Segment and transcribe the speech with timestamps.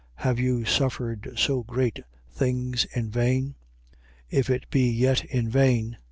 [0.17, 0.23] 3:4.
[0.23, 1.99] Have you suffered so great
[2.31, 3.53] things in vain?
[4.31, 5.99] If it be yet in vain.